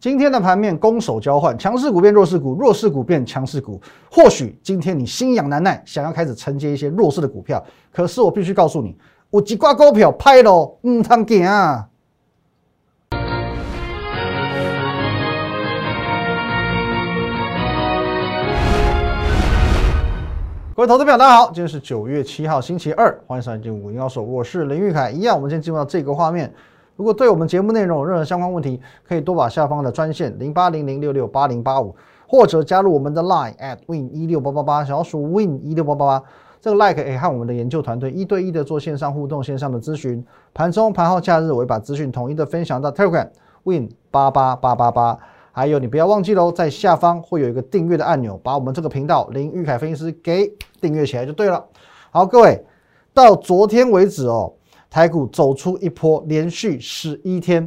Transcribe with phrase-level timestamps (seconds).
[0.00, 3.78] 今天的盘面攻守交换，强势股变弱势股，弱势股变强势股。
[4.10, 8.96] 或许今天你心痒难耐，想要开始承接一些弱势的股票，可是我必须告诉你，
[9.28, 11.86] 有几挂股票拍咯，唔通惊啊！
[20.74, 25.10] 各位投资朋友，大家好，今天是九月七号，星期二，欢迎收看进五零幺手，我是林玉凯。
[25.10, 26.50] 一样，我们先进入到这个画面。
[27.00, 28.78] 如果对我们节目内容有任何相关问题，
[29.08, 31.96] 可以多把下方的专线零八零零六六八零八五，
[32.28, 36.22] 或者加入我们的 Line at win 一六八八八，小鼠 win 一六八八八。
[36.60, 40.22] 这个 like 可以和我们的研究团队一对一的做线上互动、线上的咨询。
[40.52, 43.30] 盘中、盘后、假日，我会把资讯统一的分享到 Telegram
[43.64, 45.18] win 八八八八八。
[45.52, 51.64] 还有，你不要忘记喽，在下方会有一个订阅的按钮，把我们这个频道林玉凯分析师给订阅起来就对了。
[52.10, 52.62] 好，各位，
[53.14, 54.52] 到昨天为止哦，
[54.90, 57.66] 台股走出一波连续十一天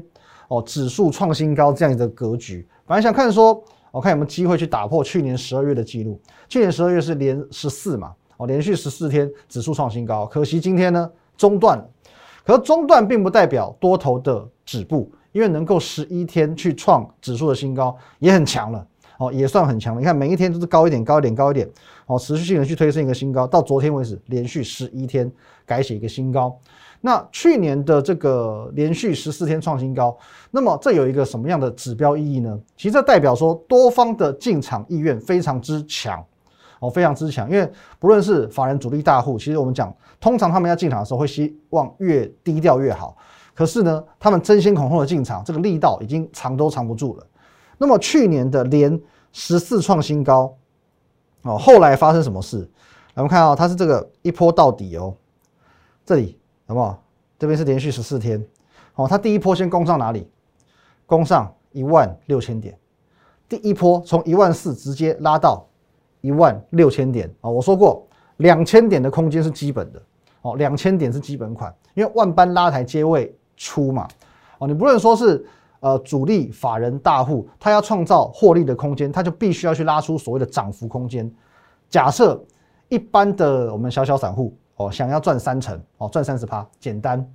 [0.50, 2.68] 哦，指数创新高这样的格局。
[2.86, 6.20] 本来想看说，我看有没有机会去打破去年十二月的记录。
[6.50, 10.26] 去年十二月是连十四嘛，哦，连续十四天指数创新高。
[10.26, 11.90] 可惜今天呢中断了，
[12.46, 15.10] 可中断并不代表多头的止步。
[15.32, 20.00] 因为能够十一天去创指数的新高，也很强了哦，也算很强了。
[20.00, 21.68] 你看每一天都是高一点、高一点、高一点
[22.06, 25.32] 哦，持续性的去推升一个新高，到昨天为止连续十一天
[25.66, 26.56] 改写一个新高。
[27.06, 30.18] 那去年的这个连续十四天创新高，
[30.50, 32.58] 那么这有一个什么样的指标意义呢？
[32.78, 36.24] 其实这代表说多方的进场意愿非常之强
[36.80, 37.52] 哦，非常之强。
[37.52, 43.18] 因为不论是法人主力大户，其实我们讲，通常他们要进场的时候会希望越低调越好。
[43.54, 47.28] 可是呢，他们争先恐后的进场，这个力道已经藏都藏不住了。
[47.78, 48.98] 那么去年的连
[49.34, 50.56] 十四创新高，
[51.42, 52.66] 哦，后来发生什么事？
[53.16, 55.14] 我们看啊它是这个一波到底哦，
[56.06, 57.02] 这里好不好？
[57.38, 58.44] 这边是连续十四天，
[58.96, 60.28] 哦，它第一波先攻上哪里？
[61.06, 62.78] 攻上一万六千点，
[63.48, 65.66] 第一波从一万四直接拉到
[66.22, 67.50] 一万六千点啊！
[67.50, 68.08] 我说过，
[68.38, 70.02] 两千点的空间是基本的，
[70.42, 73.34] 哦，两千点是基本款，因为万般拉抬皆为。
[73.56, 74.08] 出嘛，
[74.58, 75.46] 哦，你不论说是
[75.80, 81.32] 呃主力法人大户，他要创造获利的空间，他就必须要去拉出所谓的涨幅空间。
[81.88, 82.44] 假设
[82.90, 87.26] 一般的我们小小散户哦，想要赚三成哦，赚三十趴，简单，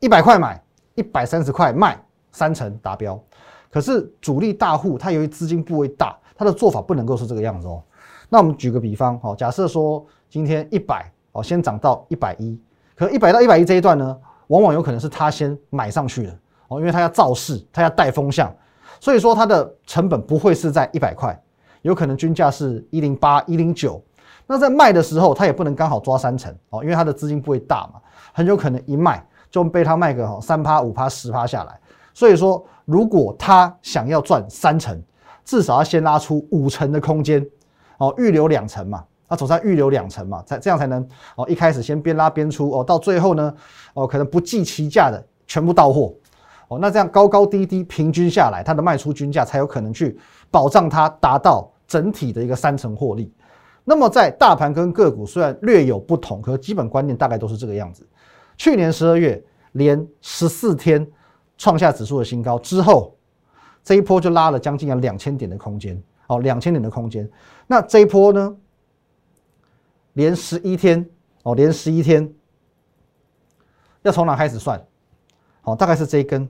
[0.00, 0.62] 一百块买，
[0.94, 1.98] 一百三十块卖，
[2.30, 3.18] 三成达标。
[3.70, 7.82] 可是主力大户他由于资金部位大，他的做法不能够是这个样子哦。
[8.28, 12.60] 那我们举个比方哦，假设说今天一百哦，先涨到一百一，
[12.94, 14.16] 可一百到一百一这一段呢？
[14.48, 18.54] 往往有可能是他先买上去的哦，因为他要造势，他要带风向，
[19.00, 21.42] 所以说它的成本不会是在一百块，
[21.80, 24.02] 有可能均价是一零八、一零九。
[24.46, 28.00] 那在卖的时候，他也不能刚好抓三成哦，因为他的资金不会大嘛，
[28.32, 31.80] 很有可能一卖就被他卖个三趴、五趴、十趴下来。
[32.12, 35.00] 所以说，如果他想要赚三成，
[35.44, 37.44] 至少要先拉出五成的空间
[37.98, 39.04] 哦，预留两成嘛。
[39.26, 41.02] 那总算预留两成嘛，才这样才能
[41.34, 43.52] 哦，一开始先边拉边出哦，到最后呢，
[43.94, 46.12] 哦，可能不计其价的全部到货
[46.68, 50.18] 哦，那这样高高低低平均下来，它的卖出均价才有可能去
[50.50, 53.32] 保障它达到整体的一个三成获利。
[53.84, 58.06] 那么在大盘跟个股虽然略有不同，可基本观念大概都是这个样子。
[58.56, 61.06] 去年十二月连十四天
[61.58, 63.14] 创下指数的新高之后，
[63.82, 67.28] 这一波就拉了将近要两千点的空间哦，两千点的空间。
[67.66, 68.56] 那这一波呢？
[70.14, 71.04] 连十一天
[71.42, 72.32] 哦，连十一天，
[74.02, 74.80] 要从哪开始算？
[75.60, 76.48] 好，大概是这一根，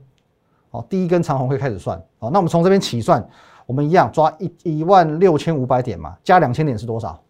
[0.71, 1.99] 好，第一根长红会开始算。
[2.19, 3.27] 好，那我们从这边起算，
[3.65, 7.24] 我们一样抓一一万六千五百点嘛，加两千点是多少？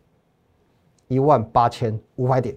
[1.14, 2.56] 一万八千五百点，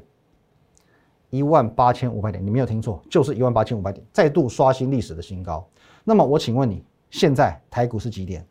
[1.29, 5.63] 一万八千五百点，你没有听错，就是一万八千五百点，再度刷新历史的新高。
[6.03, 8.43] 那么我请问你，现在台股是几点？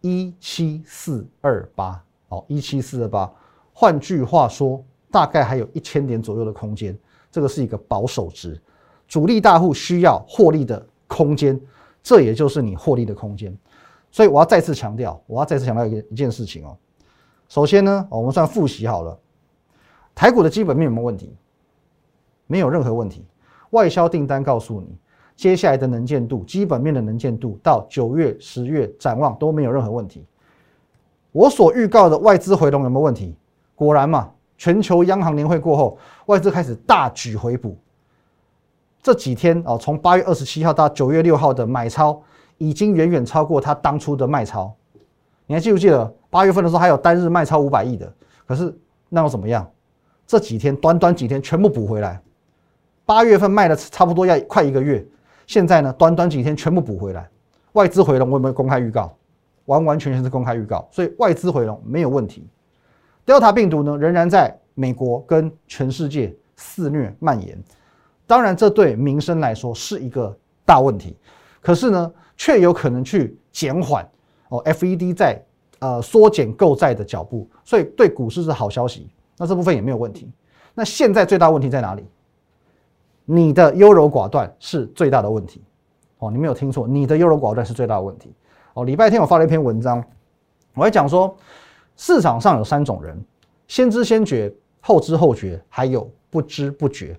[0.00, 3.32] 一七四二八，好，一七四二八。
[3.72, 6.98] 换句话说，大概还有一千点左右的空间，
[7.30, 8.60] 这个是一个保守值。
[9.06, 11.60] 主力大户需要获利的空间，
[12.02, 13.56] 这也就是你获利的空间。
[14.10, 16.76] 所以我要再次强调，我要再次强调一一件事情哦。
[17.50, 19.18] 首先呢，我们算复习好了，
[20.14, 21.34] 台股的基本面有没有问题？
[22.46, 23.26] 没有任何问题。
[23.70, 24.96] 外销订单告诉你，
[25.34, 30.24] 接下来的能见度，基本面的能见度到九月、十月展望都没有任何问题。
[31.32, 33.34] 我所预告的外资回笼有没有问题？
[33.74, 37.76] 果然嘛，全球央行年会过后，外资开始大举回补。
[39.02, 42.22] 这几天哦，从八月二十七号到九月六号的买超，
[42.58, 44.72] 已经远远超过他当初的卖超。
[45.50, 48.14] 你还记不记得八月份的时候还有单日卖超五百亿的？
[48.46, 48.72] 可是
[49.08, 49.68] 那又怎么样？
[50.24, 52.22] 这几天短短几天全部补回来。
[53.04, 55.04] 八月份卖了差不多要快一个月，
[55.48, 57.28] 现在呢，短短几天全部补回来。
[57.72, 59.12] 外资回笼，我有没有公开预告？
[59.64, 62.46] 完完全全是公开预告，所以外资回笼没有问题。
[63.26, 67.60] Delta 病毒呢，仍然在美国跟全世界肆虐蔓延。
[68.24, 70.32] 当然，这对民生来说是一个
[70.64, 71.16] 大问题，
[71.60, 74.08] 可是呢，却有可能去减缓
[74.50, 75.42] 哦，FED 在
[75.80, 79.08] 呃缩减购债的脚步，所以对股市是好消息。
[79.38, 80.30] 那这部分也没有问题。
[80.74, 82.04] 那现在最大问题在哪里？
[83.24, 85.62] 你的优柔寡断是最大的问题。
[86.18, 88.34] 哦，你没有听错，你的优柔寡断是最大的问题。
[88.74, 90.04] 哦，礼拜天我发了一篇文章，
[90.74, 91.34] 我还讲说，
[91.96, 93.18] 市场上有三种人：
[93.68, 97.18] 先知先觉、后知后觉，还有不知不觉。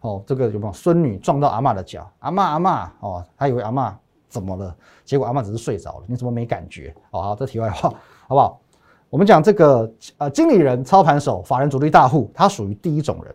[0.00, 2.08] 哦，这个有没有孙女撞到阿妈的脚？
[2.20, 4.76] 阿妈阿妈哦，还以为阿妈怎么了？
[5.04, 6.94] 结果阿妈只是睡着了，你怎么没感觉？
[7.10, 7.90] 哦，好，这题外话，
[8.26, 8.60] 好不好？
[9.08, 13.34] 我们讲这个呃，经理人、操盘手、法人主力大户，他属于第一种人，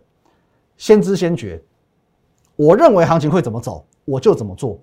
[0.76, 1.62] 先知先觉。
[2.58, 4.80] 我认为行情会怎么走，我就怎么做。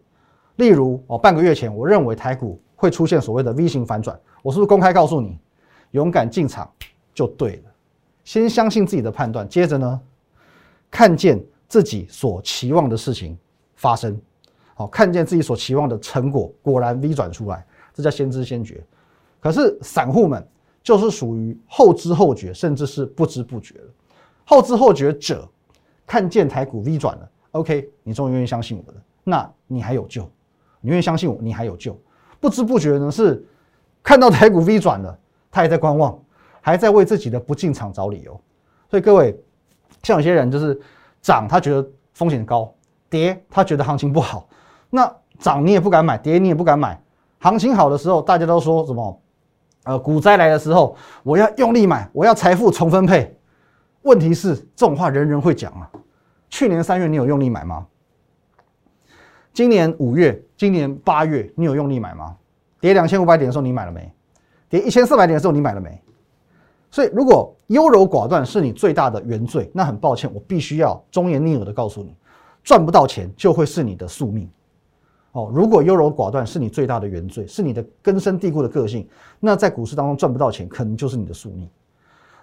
[0.56, 5.38] 例如哦，半个月前，我认为台股会出现所谓的 V 型反转，我是不是公开告诉你，
[5.92, 6.68] 勇敢进场
[7.14, 7.62] 就对了。
[8.24, 10.00] 先相信自己的判断，接着呢，
[10.90, 13.38] 看见自己所期望的事情
[13.76, 14.18] 发生，
[14.78, 18.80] 好，看见自己所期望的成果果然 V 转出来，这叫先知先觉。
[19.40, 20.46] 可是散户们
[20.84, 23.88] 就是属于后知后觉，甚至是不知不觉的。
[24.44, 25.48] 后知后觉者
[26.06, 30.22] 看见台股 V 转了，OK，你终于愿意相信我了，那你还有救。
[30.80, 32.00] 你愿意相信我，你还有救。
[32.38, 33.44] 不知不觉呢，是
[34.00, 35.18] 看到台股 V 转了，
[35.50, 36.16] 他也在观望，
[36.60, 38.40] 还在为自己的不进场找理由。
[38.88, 39.36] 所以各位，
[40.04, 40.80] 像有些人就是
[41.20, 42.72] 涨，他觉得风险高；
[43.10, 44.48] 跌，他觉得行情不好。
[44.90, 47.00] 那涨你也不敢买，跌你也不敢买。
[47.38, 49.20] 行情好的时候，大家都说什么？
[49.84, 53.34] 呃，股灾来的时候，我要用力买，我要财富重分配。
[54.02, 55.90] 问题是，这种话人人会讲啊。
[56.50, 57.86] 去年三月，你有用力买吗？
[59.52, 62.36] 今年五月，今年八月，你有用力买吗？
[62.80, 64.12] 跌两千五百点的时候，你买了没？
[64.68, 66.00] 跌一千四百点的时候，你买了没？
[66.90, 72.14] 所以，如果优柔寡断是你最大的原罪，那很抱歉，我必须要忠言逆耳的告诉你，
[72.62, 74.48] 赚不到钱就会是你的宿命。
[75.38, 79.08] 哦，如果优柔寡断是你最大的原罪，是你的根深蒂固的个性，
[79.38, 81.68] 那在股市当中赚不到钱，可能就是你的宿命。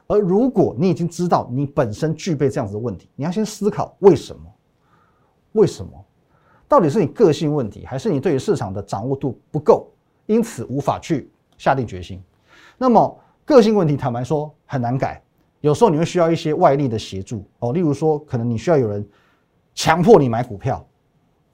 [0.07, 4.41] 而如果你已经知道你本身具备这样子的问题，你要先思考为什么？
[5.51, 5.91] 为什么？
[6.69, 9.91] 到底是你个性问题，还是你对于市场的掌握度不够，
[10.25, 12.23] 因此无法去下定决心？
[12.77, 15.21] 那么个性问题，坦白说很难改，
[15.59, 19.05] 有时候你会需要一些外力的协助哦，例如说，可能你需要有人
[19.73, 20.87] 强迫你买股票，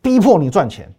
[0.03, 0.93] 逼迫你赚钱。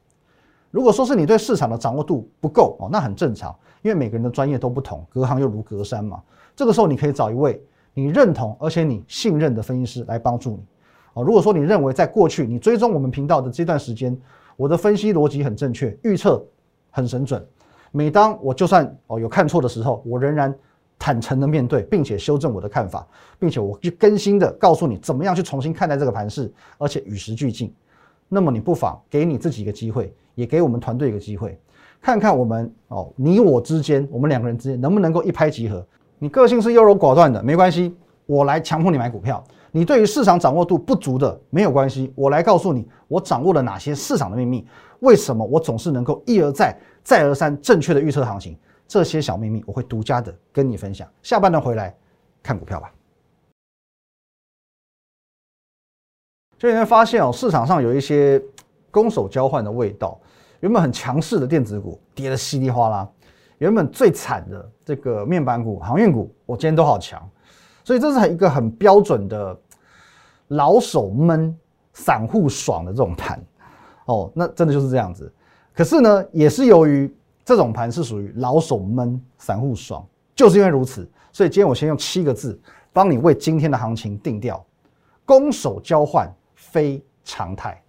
[0.73, 6.21] 如果说是你对市场的掌握度不够哦，那很正常，因为每个人的专业都不同，隔行又如隔山嘛。
[6.57, 7.63] 这个时候你可以找一位
[7.95, 10.65] 你认同而且你信任的分析师来帮助你。
[11.13, 14.19] 哦，如果说你认为在过去你追踪我们频道的这段时间，
[14.57, 16.43] 我的分析逻辑很正确，预测
[16.91, 17.47] 很神准，
[17.91, 20.55] 每当我就算哦有看错的时候，我仍然
[20.99, 23.07] 坦诚的面对，并且修正我的看法，
[23.39, 27.75] 并且我去更新的告诉你怎么样去重新看待这个盘势，而且与时俱进。
[28.35, 31.61] 那么你不妨给你自己一个机会，也给我们团队一个机会，
[32.01, 35.87] 看看我们哦你我之间，我们两个人之间能不能够一拍即合。
[36.19, 37.95] 你个性是优柔寡断的，没关系，
[38.25, 39.45] 我来强迫你买股票。
[39.71, 44.67] 你对于市场掌握度不足的没有关系，我来告诉你，我掌握了哪些市场的秘密，
[45.01, 46.75] 为什么我总是能够一而再、
[47.05, 48.57] 再而三正确的预测行情，
[48.89, 51.07] 这些小秘密我会独家的跟你分享。
[51.23, 51.95] 下半段回来
[52.43, 52.91] 看股票吧。
[56.63, 58.41] 所以你会发现哦，市场上有一些
[58.89, 60.17] 攻守交换的味道，
[60.61, 63.09] 原本很强势的电子股跌得稀里哗啦，
[63.59, 67.21] 原本最惨的这个面板股、航运股，我今天都好强。
[67.83, 69.59] 所以这是一个很标准的
[70.47, 71.53] 老手闷、
[71.95, 73.45] 散户爽的这种盘
[74.05, 75.35] 哦，那真的就是这样子。
[75.75, 77.13] 可是呢，也是由于
[77.45, 82.57] 这种盘是属于老手闷、散户爽，就是因为如此，所以今天我先用七个字
[82.93, 84.65] 帮你为今天的行情定调：
[85.25, 86.33] 攻守交换
[86.73, 87.81] 非常态。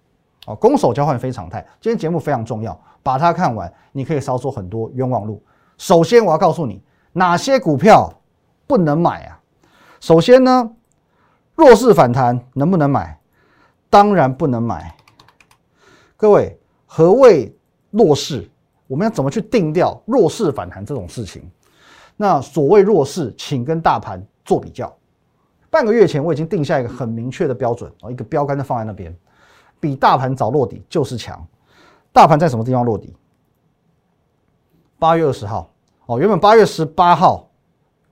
[0.46, 1.66] 哦，攻守交换非常态。
[1.80, 5.42] 今天节目非常重要，把它看完，你可以少走很多冤枉路。
[5.78, 8.12] 首先，我要告诉你哪些股票
[8.66, 9.40] 不能买啊？
[10.00, 10.70] 首先呢，
[11.54, 13.18] 弱势反弹能不能买？
[13.88, 14.94] 当然不能买。
[16.14, 17.56] 各位，何谓
[17.90, 18.46] 弱势？
[18.86, 21.50] 我们要怎么去定调弱势反弹这种事情？
[22.16, 24.94] 那所谓弱势，请跟大盘做比较。
[25.74, 29.12] 半个月前我已经定下一个很明确的标准哦，一个标杆就放在那边，
[29.80, 31.44] 比大盘早落底就是强。
[32.12, 33.12] 大盘在什么地方落底？
[35.00, 35.68] 八月二十号
[36.06, 37.50] 哦，原本八月十八号。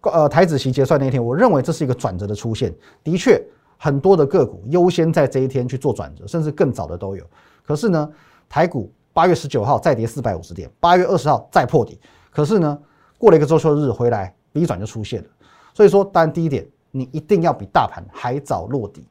[0.01, 2.75] 呃，台子期结算那一天，我认为这是一个转折的出现。
[3.05, 3.41] 的确，
[3.79, 7.25] 很多的个股优先在这一天去做转折，甚至更早的都有。
[7.65, 8.11] 可是呢，
[8.49, 12.01] 台股八月十九号再跌四百五十点，八月二十号再破底，
[12.33, 12.77] 可是呢，
[13.19, 15.29] 过了一个周休日回来，B 转就出现了。
[15.73, 19.05] 所以说，当然第一点，你一定要比大盘还早落底，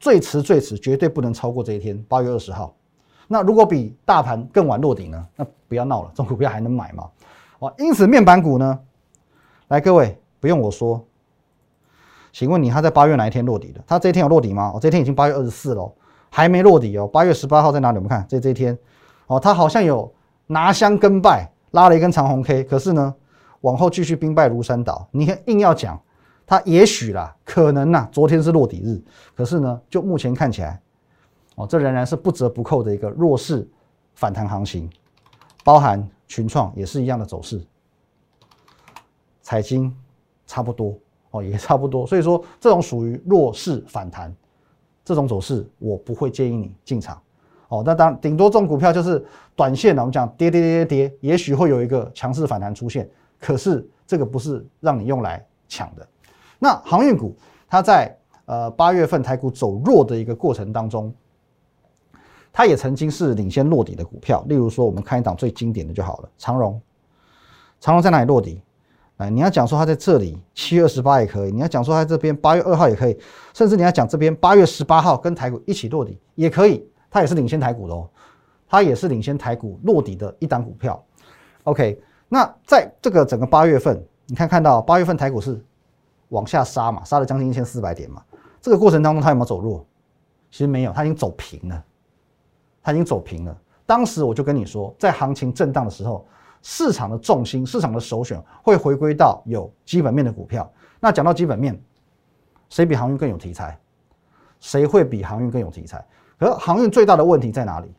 [0.00, 2.74] 最迟最迟绝对不能超过这一天，八月二十号。
[3.28, 5.26] 那如果比大盘更晚落底呢？
[5.34, 7.10] 那不要闹了，这种股票还能买吗？
[7.58, 8.78] 哦，因此面板股呢，
[9.66, 11.04] 来各位不用我说，
[12.32, 13.82] 请问你他在八月哪一天落底的？
[13.84, 14.70] 他这一天有落底吗？
[14.72, 15.92] 哦，这一天已经八月二十四了，
[16.30, 17.08] 还没落底哦。
[17.08, 17.98] 八月十八号在哪里？
[17.98, 18.78] 我们看这这一天，
[19.26, 20.08] 哦，他好像有
[20.46, 23.12] 拿香跟拜，拉了一根长红 K，可是呢，
[23.62, 25.08] 往后继续兵败如山倒。
[25.10, 26.00] 你硬要讲，
[26.46, 29.02] 他也许啦，可能呐，昨天是落底日，
[29.34, 30.80] 可是呢，就目前看起来。
[31.56, 33.66] 哦，这仍然是不折不扣的一个弱势
[34.14, 34.90] 反弹行情，
[35.64, 37.58] 包含群创也是一样的走势，
[39.40, 39.90] 财经
[40.46, 40.94] 差不多
[41.30, 44.30] 哦，也差不多，所以说这种属于弱势反弹，
[45.02, 47.18] 这种走势我不会建议你进场
[47.68, 47.82] 哦。
[47.86, 49.24] 那当然，顶多这种股票就是
[49.54, 53.08] 短线的，我们讲跌跌跌跌跌，也许会有一个强势反弹出现，
[53.40, 56.06] 可是这个不是让你用来抢的。
[56.58, 57.34] 那航运股
[57.68, 61.14] 它在呃八月份台股走弱的一个过程当中。
[62.58, 66.80] 它也曾经是领先落底的股票，例如说，我们看一档最经典的就好了，长荣。
[67.80, 68.62] 长荣在哪里落底？
[69.18, 73.20] 哎，你要讲说它在这里七月二十八也可以，你要讲说它这边八月二号也可以，
[73.52, 78.08] 甚至你要讲这边八月十八号跟台股一起落底也可以，它也是领先台股的哦，
[78.66, 81.04] 它也是领先台股落底的一档股票。
[81.64, 85.62] OK，那在这个整个八月份，你看看到八月份台股是
[86.28, 88.22] 往下杀嘛，杀了将近一千四百点嘛，
[88.60, 89.84] 这个过程当中它有没有走弱？
[90.50, 91.84] 其实没有，它已经走平了。
[92.82, 93.56] 它已经走平了。
[93.84, 96.24] 当时我就跟你说，在行情震荡的时候，
[96.62, 100.70] 市场的重心、市场的首选会回归到有基本面的股票。
[101.00, 101.80] 那讲到基本面，
[102.68, 103.78] 谁比航运更有题材？
[104.60, 106.04] 谁会比航运更有题材？
[106.38, 107.92] 可是航运最大的问题在哪里？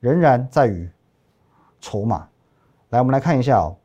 [0.00, 0.90] 仍然在于
[1.80, 2.28] 筹码。
[2.90, 3.76] 来，我们来看一下哦，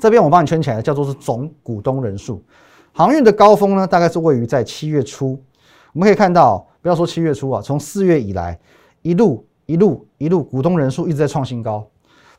[0.00, 2.42] 这边我帮你圈起来叫做是总股东人数。
[2.92, 5.40] 航运的高峰呢，大概是位于在七月初。
[5.92, 8.58] 我们可以看到，不要说七月初啊，从四月以来。
[9.02, 11.88] 一路一路一路，股东人数一直在创新高，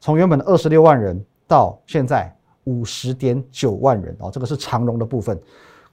[0.02, 2.36] 从原本的二十六万人到现在
[2.66, 5.40] 五十点九万人哦，这个是长荣的部分，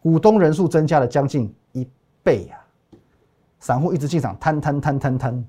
[0.02, 1.86] 股东人数增加了将近一
[2.22, 2.58] 倍呀。
[3.60, 5.44] 散户一直进场贪贪贪贪贪，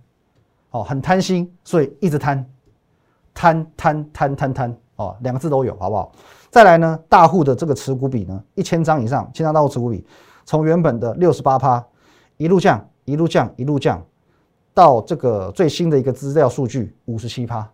[0.70, 2.46] 哦，很贪心，所以一直贪，
[3.34, 6.12] 贪贪贪贪贪哦，两个字都有，好不好？
[6.52, 10.06] 再来呢，大户的这个持股比呢，一千张以上，千张大户持股比
[10.46, 11.84] 从原本的六十八趴
[12.38, 14.06] 一路降，一路降，一路降。
[14.74, 17.68] 到这个最新的一个资料数据，五十七趴，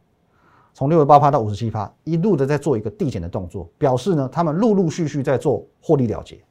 [0.74, 6.42] 从六十八趴到五十七趴，一路的在做一个递减的动作，表示呢，他们陆陆续续在做获利了结，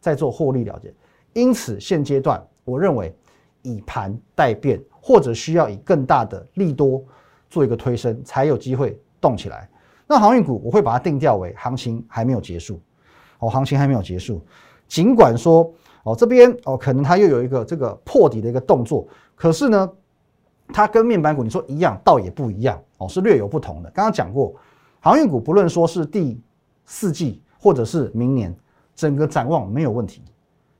[0.00, 0.92] 在做获利了结。
[1.34, 3.16] 因此，现阶段我认为
[3.62, 7.00] 以盘待变，或者需要以更大的利多
[7.48, 9.70] 做一个推升，才有机会动起来。
[10.12, 12.78] 那航运股我会把它定调为行情还没有结束，
[13.38, 14.44] 哦，行情还没有结束。
[14.86, 19.08] 尽管说哦这边哦可能它又有一个这个破底的一个动作。
[19.34, 19.90] 可是呢，
[20.68, 23.90] 它跟面板股你说一样，倒也不一样哦，是略有不同的。
[23.90, 24.54] 刚刚讲过，
[25.00, 26.38] 航运股不论说是第
[26.84, 28.54] 四季或者是明年，
[28.94, 30.22] 整个展望没有问题，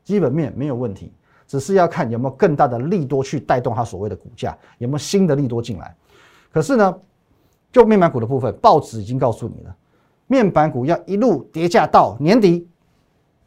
[0.04, 1.10] 基本面没有问题，
[1.46, 5.96] 只是要看有没有更大的利多去带动它所谓的股价，有没有新的利多进来。
[6.52, 6.94] 可是呢，
[7.72, 9.74] 就面板股的部分，报纸已经告诉你了，
[10.26, 12.68] 面板股要一路叠价到年底，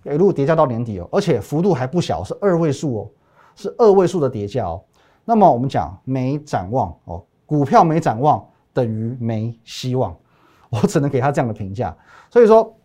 [0.03, 3.09] 一路叠价到年底哦，而且幅度还不小，是二位数哦，
[3.55, 4.83] 是二位数的叠价哦。
[5.23, 10.15] 那么我们讲没展望哦，股票没展望等于没希望，
[10.69, 11.95] 我只能给他这样的评价。
[12.29, 12.75] 所以说，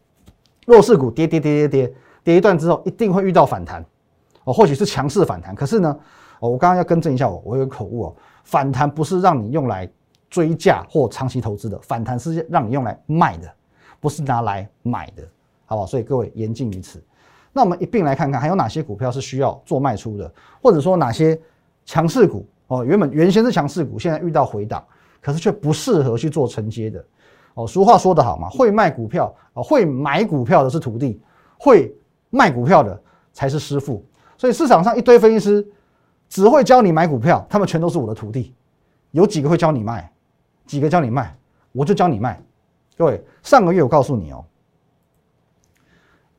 [0.67, 3.85] 弱势股跌跌跌跌跌跌一段之后，一定会遇到反弹
[4.45, 5.55] 哦，或许是强势反弹。
[5.55, 5.99] 可是呢，
[6.39, 9.91] 我刚刚要更正一下我，我有口误哦，反弹不是让你用来
[10.31, 13.53] 追价或长期投资的，反弹是让你用来卖的，
[14.01, 15.23] 不是拿来买的，
[15.67, 15.87] 好不好？
[15.87, 17.03] 所以各位言尽于此。
[17.53, 20.33] 那我们一并来看看还有哪些股票是需要做卖出的，
[20.63, 21.39] 或者说哪些。
[21.87, 24.85] 强势股哦，原本原先是强势股，现在遇到回档，
[25.21, 27.05] 可是却不适合去做承接的
[27.55, 27.67] 哦。
[27.67, 31.21] 俗话说得好嘛，会卖股票啊，会买股票的是徒弟，
[31.59, 31.93] 会
[32.29, 34.05] 卖股票的才是师傅。
[34.39, 35.67] 所以市场上一堆分析师
[36.29, 38.55] 只会教你买股票，他们全都是我的徒弟。
[39.11, 40.13] 有几个会教你卖，
[40.71, 41.37] 几个教你卖，
[41.73, 42.41] 我就教你卖。
[42.97, 44.45] 各位，上个月我告诉你哦，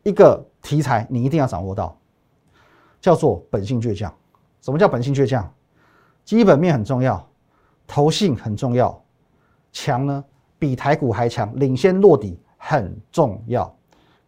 [0.03, 1.99] 一个题材你一定要掌握到，
[3.01, 4.13] 叫做本性倔强。
[4.61, 5.53] 什么叫本性倔强？
[6.23, 7.27] 基本面很重要，
[7.85, 9.03] 投性很重要，
[9.73, 10.23] 强呢
[10.57, 13.75] 比台股还强，领先落底很重要。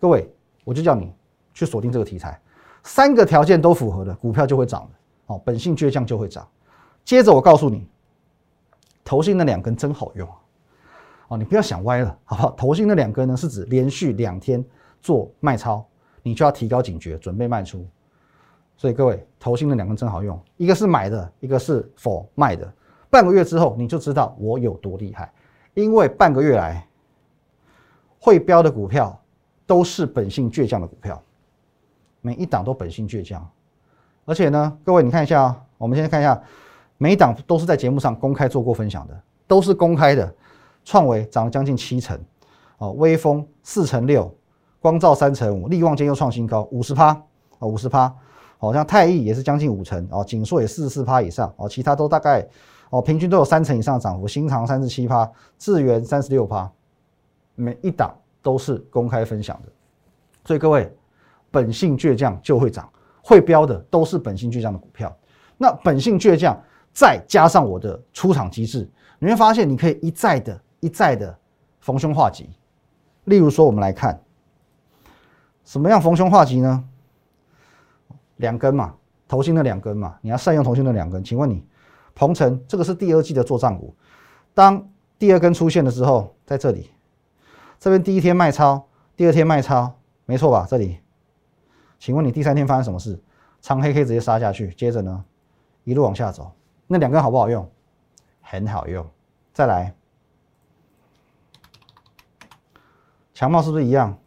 [0.02, 0.30] 各位，
[0.66, 1.14] 我就叫你
[1.54, 2.38] 去锁定这个题材，
[2.84, 4.86] 三个条件都符合的股票就会涨。
[5.28, 6.46] 哦，本性倔强就会涨。
[7.06, 7.88] 接着我告诉你，
[9.04, 10.36] 投信那两根真好用啊！
[11.30, 12.52] 哦，你不要想歪了，好不好？
[12.52, 14.64] 投信那两根呢，是指连续两天
[15.02, 15.86] 做卖超，
[16.22, 17.86] 你就要提高警觉，准备卖出。
[18.76, 22.72] 所以各位，投信那两根真好用，一个是买的，一个是否卖的。
[23.10, 25.32] 半个月之后，你就知道我有多厉害，
[25.74, 26.86] 因为半个月来
[28.20, 29.18] 会标的股票
[29.68, 31.22] 都是本性倔强的股票，
[32.22, 33.48] 每一档都本性倔强。
[34.26, 36.42] 而且呢，各位你看一下啊，我们先看一下，
[36.98, 40.34] 每一档都是在节目上公开做过分享的，都是公开的。
[40.86, 42.20] 创维涨了将近七成，
[42.78, 44.30] 哦，微风四成六，
[44.82, 47.14] 光照三成五，力旺今又创新高五十趴，
[47.60, 48.14] 哦，五十趴，
[48.58, 52.46] 好像泰益也是将近五成，哦，锦硕也四十四趴以上，哦，其他都大概，
[52.90, 56.70] 哦，平均都有三成以上涨幅，新长三十七趴，智源三十六趴，
[57.56, 59.70] 每一档都是公开分享的，
[60.44, 60.94] 所以各位，
[61.50, 62.90] 本性倔强就会涨。
[63.26, 65.16] 会标的都是本性倔强的股票，
[65.58, 66.62] 那本性倔强
[66.94, 71.36] 再加上我的出场机制，你会发现你可以一再的、一再的
[71.80, 72.50] 逢凶化吉。
[73.26, 74.22] 例如说，我们来看
[75.66, 76.84] 什么样逢凶化吉呢？
[78.38, 78.96] 两根嘛，
[79.28, 81.24] 头新的两根嘛，你要善用头新的两根。
[81.24, 81.66] 请问你，
[82.14, 83.96] 鹏程这个是第二季的做账股，
[84.54, 86.92] 当第二根出现的时候，在这里，
[87.80, 89.96] 这边第一天卖超，第二天卖超，
[90.26, 90.68] 没错吧？
[90.70, 91.00] 这里。
[91.98, 93.18] 请问你第三天发生什么事？
[93.62, 95.24] 长黑可以直接杀下去，接着呢，
[95.86, 96.52] 一路往下走。
[96.88, 97.70] 那两根好不好用？
[98.42, 99.06] 很好用。
[99.54, 99.94] 再来，
[103.34, 104.18] 强茂是不是一样？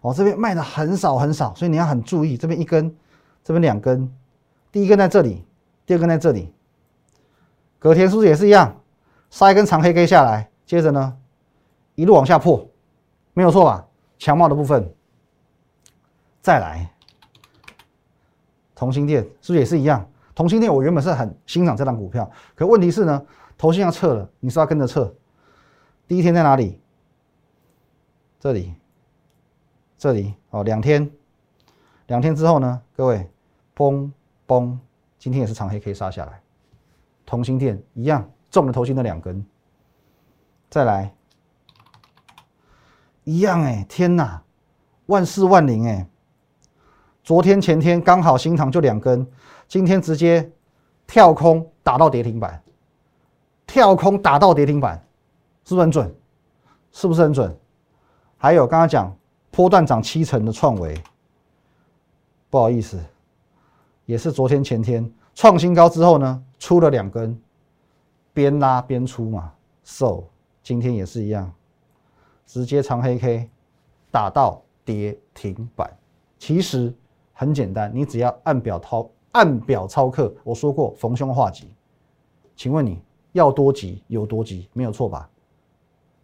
[0.00, 2.36] 哦，这边卖的很少很少，所以你要很注意。
[2.36, 2.96] 这边一根，
[3.44, 4.10] 这边两根，
[4.72, 5.44] 第一根在这里，
[5.84, 6.52] 第二根在这里。
[7.78, 8.80] 隔天是不是也是一样？
[9.28, 11.16] 杀一根长黑 K 下来，接着呢，
[11.94, 12.66] 一路往下破，
[13.34, 13.86] 没有错吧？
[14.18, 14.92] 强茂的部分，
[16.40, 16.90] 再来。
[18.74, 20.08] 同心店是不是也是一样？
[20.40, 23.26] 同心店我原本是很欣赏这张股票，可问题是呢，
[23.58, 25.14] 头先要撤了，你是要跟着撤。
[26.08, 26.80] 第一天在哪里？
[28.38, 28.74] 这里，
[29.98, 31.10] 这里哦，两天，
[32.06, 33.28] 两天之后呢，各位，
[33.76, 34.10] 嘣
[34.48, 34.78] 嘣，
[35.18, 36.40] 今天也是长黑可以杀下来。
[37.26, 39.44] 同心店一样中了头心的两根，
[40.70, 41.14] 再来，
[43.24, 44.42] 一样哎，天哪，
[45.04, 46.06] 万事万灵哎。
[47.22, 49.26] 昨天前天刚好新塘就两根，
[49.70, 50.50] 今天直接
[51.06, 52.60] 跳空打到跌停板，
[53.68, 55.00] 跳空打到跌停板，
[55.64, 56.14] 是不是很准？
[56.90, 57.56] 是不是很准？
[58.36, 59.16] 还有刚刚讲
[59.52, 61.00] 波段涨七成的创维，
[62.50, 62.98] 不好意思，
[64.06, 67.40] 也是昨天前天创新高之后呢，出了两根，
[68.32, 69.52] 边拉边出嘛
[69.84, 70.24] ，so
[70.64, 71.48] 今天也是一样，
[72.44, 73.48] 直接长黑 K
[74.10, 75.96] 打到跌停板，
[76.40, 76.92] 其实。
[77.32, 80.34] 很简单，你只要按表操按表操课。
[80.42, 81.68] 我说过逢凶化吉，
[82.56, 83.00] 请问你
[83.32, 85.28] 要多急有多急，没有错吧？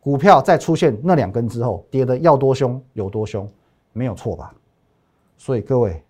[0.01, 3.49] 股票在出现那两根之后，跌的要多凶有多凶，
[3.93, 4.55] 没有错吧？
[5.37, 6.03] 所以各位，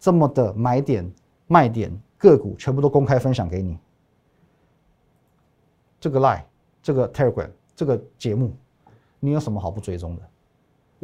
[0.00, 1.10] 这么的买点
[1.46, 3.78] 卖点个股全部都公开分享给你。
[6.00, 6.42] 这个 Lie，
[6.82, 8.52] 这个 telegram 这个节目，
[9.20, 10.22] 你有什么好不追踪的？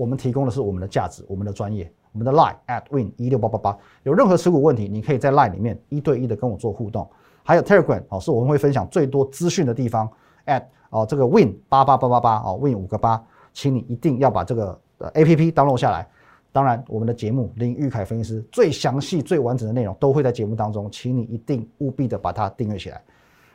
[0.01, 1.93] 我们提供的是我们的价值，我们的专业。
[2.13, 7.07] 我们的 line at win 一六八八八，有任何持股问题，你可以在 line 里面一对一的跟我做互动。
[7.43, 10.11] 还有 Telegram 哦，是我们会分享最多资讯的地方。
[10.47, 14.81] at 哦，这个 win 八八八八八哦，win 五个八，请你一定要把这个
[15.13, 16.09] A P P download 下来。
[16.51, 23.01] 当然，我们的节目林玉凯分析师最详细、最完整的内容都会在节目当中，请你一定务必的把它订阅起来。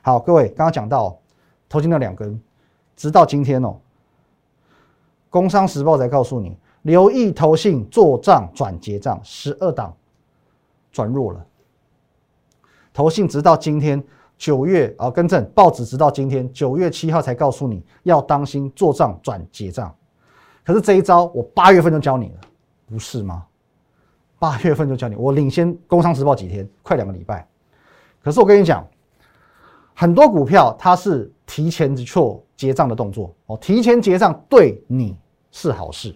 [0.04, 1.20] 好，各位刚刚讲到
[1.68, 2.40] 头巾那两根，
[2.96, 3.70] 直到今天哦，
[5.36, 6.58] 《工商时报》才告诉你。
[6.84, 9.94] 留意投信做账转结账，十二档
[10.94, 11.46] 转弱了。
[12.94, 14.02] 投信直到今天
[14.38, 19.94] 九月啊，更正报纸直到今天九月七号才告诉你要当心做账转结账。
[20.64, 22.40] 可是这一招我八月份就教你了，
[22.86, 23.46] 不是吗？
[24.40, 27.46] 八月份就教你，我领先工商时报几天，快两个礼拜。
[28.24, 28.88] 可是我跟你讲，
[29.96, 35.18] 很多股票它是提前做结账的动作哦，提前结账对你
[35.56, 36.14] 是好事。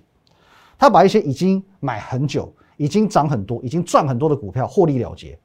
[0.77, 5.39] 他把一些已经买很久、已经涨很多、已经赚很多的股票获利了结，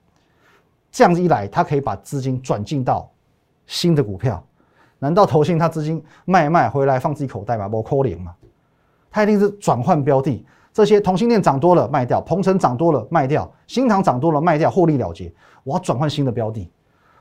[0.90, 3.08] 这样子一来，他可以把资金转进到
[3.68, 4.44] 新的股票。
[4.98, 7.68] 难道投信他资金卖卖回来放自己口袋吗？
[7.68, 8.34] 不可能嘛！
[9.12, 10.44] 他一定是转换标的。
[10.72, 15.32] 这些同性恋涨多了卖掉，鹏程涨多了卖掉，新塘涨多了卖掉，获利了结。
[15.62, 16.68] 我要转换新的标的，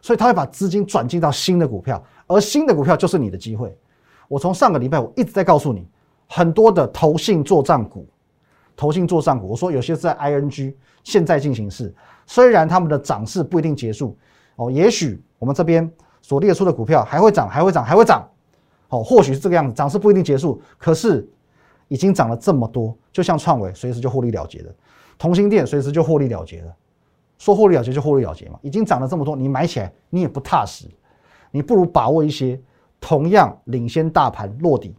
[0.01, 3.77] 所以他会把资金转进到新的股票，而新的股票就是你的机会。
[4.27, 5.87] 我从上个礼拜我一直在告诉你。
[6.27, 8.07] 很多的投信做账股，
[8.75, 11.93] 投信做账股，我说有些是在 ING 现在进行式，
[12.25, 14.17] 虽然他们的涨势不一定结束
[14.55, 15.89] 哦，也许我们这边
[16.21, 18.27] 所列出的股票还会涨，还会涨，还会涨。
[18.89, 21.27] 哦，或许是这个样子，涨势不一定结束，可是
[21.87, 24.73] 已经涨了这么多，就像创维随时就获利了结的，
[25.17, 26.75] 同心店随时就获利了结了。
[27.39, 30.85] 说获利了结就获利了结嘛，已经涨了这么多，你买起来你也不踏实，
[31.51, 32.61] 你不如把握一些
[33.01, 34.95] 同样领先大盘落底，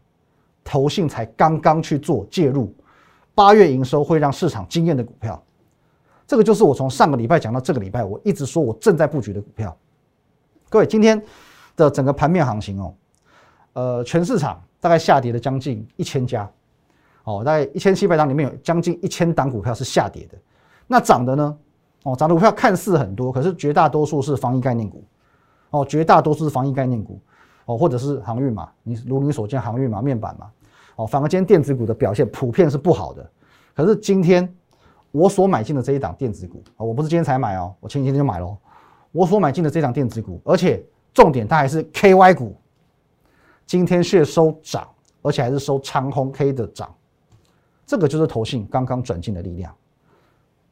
[0.65, 2.75] 投信才刚刚去做介入，
[3.35, 5.41] 八月营收会让市场惊艳的股票。
[6.27, 9.77] 这个就是我从上个礼拜讲到这个礼拜，我一直说我正在布局的股票。
[10.71, 11.23] 各位，今天
[11.77, 12.95] 的整个盘面行情哦，
[13.75, 16.51] 呃，全市场大概下跌了将近一千家，
[17.25, 20.39] 哦，大概一千七百档里面有将近一千档股票是下跌的，
[20.87, 21.57] 那涨的呢？
[22.05, 25.05] 哦，涨的股票看似很多，可是绝大多数是防疫概念股，
[25.71, 27.21] 哦，绝大多数是防疫概念股，
[27.67, 30.51] 哦，或者是航运嘛，你如你所见，航运嘛，面板嘛，
[30.97, 33.31] 哦，反而今天电子股的表现普遍是不好的，
[33.75, 34.53] 可是今天。
[35.17, 38.57] 我所买进的这一档电子股啊，我不是今天才买哦，我前几天就买喽。
[39.13, 42.57] 我所买进的这档电子股，而且重点它还是 KY 股，
[43.65, 44.89] 今天却收涨，
[45.23, 46.93] 而且还是收长红 K 的涨，
[47.87, 49.73] 这个就是投信刚刚转进的力量。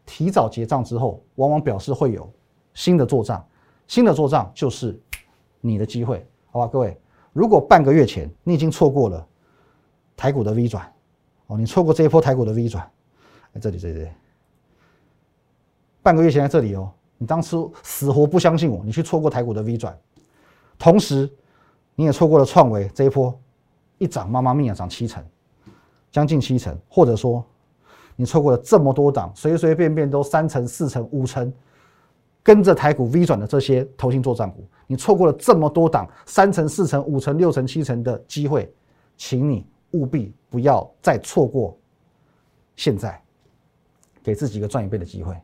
[0.04, 2.28] 提早结账之后，往往表示会有
[2.74, 3.46] 新的做账，
[3.86, 5.00] 新的做账就是
[5.60, 6.96] 你的机会，好吧，各位。
[7.32, 9.26] 如果半个月前你已经错过了
[10.14, 10.92] 台股的 V 转，
[11.46, 12.88] 哦，你错过这一波台股的 V 转，
[13.54, 14.06] 哎，这里这里。
[16.02, 19.98] 半个月前在这里哦，你当初死活不相信我，你去错过台股的 V 转，
[20.78, 21.30] 同时
[21.94, 23.34] 你也错过了创维这一波
[23.96, 25.24] 一涨，妈妈咪呀涨七成，
[26.10, 27.42] 将近七成，或者说
[28.14, 31.50] 你错过了这么多档，随随便便都三成、四成、五成，
[32.42, 38.72] 跟着台股 V 转的这些投信做账股，你错过了这么多档三成、四成、五成、六成、七成的机会，
[39.16, 41.78] 请你务必不要再错过，
[42.76, 43.20] 现在
[44.22, 45.36] 给自己一个赚一倍的机会。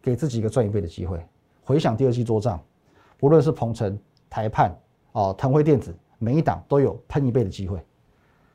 [0.00, 1.22] 给自己一个赚一倍的机会。
[1.64, 2.58] 回想第二季做账，
[3.18, 3.98] 不论是鹏程、
[4.30, 4.74] 台判、
[5.12, 7.84] 哦腾辉电子，每一档都有喷一倍的机会。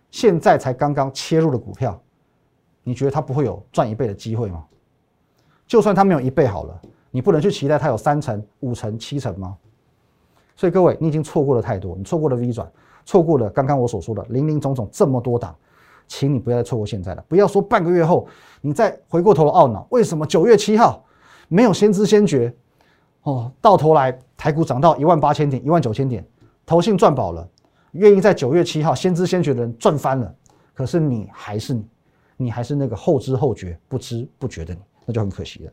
[0.09, 2.01] 现在才刚刚切入的股票，
[2.81, 4.65] 你觉得它不会有赚一倍的机会吗？
[5.67, 6.81] 就算它没有一倍好了，
[7.15, 9.55] 你不能去期待它有三成、五成、七成吗？
[10.55, 12.67] 所以各位，你已经错过了太多，你错过了 V 转，
[13.05, 15.55] 错过了刚刚我所说的零零总总这么多档，
[16.07, 17.23] 请你不要再错过现在了。
[17.27, 18.27] 不要说半个月后，
[18.61, 21.05] 你再回过头来懊恼，为什么九月七号？
[21.49, 22.51] 没有先知先觉，
[23.21, 26.25] 哦，到头来台股涨到一万八千点、一万九千点，
[26.65, 27.47] 投信赚饱了，
[27.91, 30.33] 愿意在九月七号先知先觉的人赚翻了。
[30.73, 31.85] 可是你还是你，
[32.37, 35.71] 你还是那个后知后觉、不知不觉的你，那就很可惜了，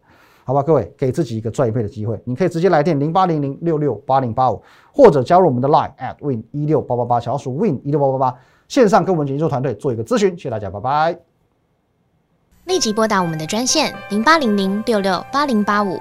[0.50, 0.64] 好吧？
[0.64, 4.60] 各位，给自己一个赚一倍的机会，你可以直接来电零八零零六六八零八五，
[4.92, 8.36] 或者加入我们的 Line at win 一六八八八，小鼠 win 一六八八八，
[8.66, 10.30] 线上跟我们研究团队做一个咨询。
[10.30, 11.16] 谢谢大家，拜拜。
[12.64, 16.00] 立即拨打我们的专线零八零零六六八零八五